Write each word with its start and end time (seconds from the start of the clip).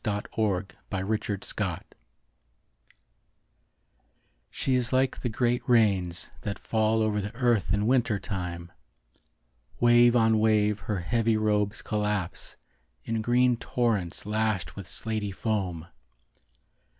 A 0.03 0.23
Woman 0.35 0.65
in 0.91 1.05
Winter 1.07 1.37
Costume 1.37 1.77
She 4.49 4.73
is 4.73 4.91
like 4.91 5.19
the 5.19 5.29
great 5.29 5.61
rains 5.69 6.31
That 6.41 6.57
fall 6.57 7.03
over 7.03 7.21
the 7.21 7.35
earth 7.35 7.71
in 7.71 7.85
winter 7.85 8.17
time. 8.19 8.71
Wave 9.79 10.15
on 10.15 10.39
wave 10.39 10.79
her 10.79 11.01
heavy 11.01 11.37
robes 11.37 11.83
collapse 11.83 12.57
In 13.03 13.21
green 13.21 13.57
torrents 13.57 14.25
Lashed 14.25 14.75
with 14.75 14.87
slaty 14.87 15.29
foam. 15.31 15.85